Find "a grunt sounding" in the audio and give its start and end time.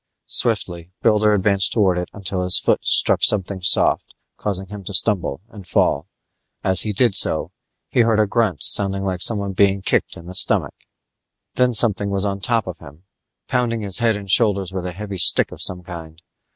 8.19-9.03